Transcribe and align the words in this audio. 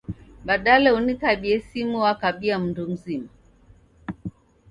Badala 0.47 0.89
unikabie 0.99 1.55
simu 1.67 1.97
w'akabia 2.05 2.55
mundu 2.61 2.83
mzima 2.91 3.29